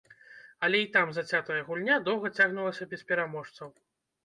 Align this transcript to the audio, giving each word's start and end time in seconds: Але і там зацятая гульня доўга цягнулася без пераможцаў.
Але 0.67 0.79
і 0.83 0.87
там 0.95 1.11
зацятая 1.17 1.59
гульня 1.69 1.99
доўга 2.09 2.33
цягнулася 2.37 2.91
без 2.95 3.07
пераможцаў. 3.15 3.67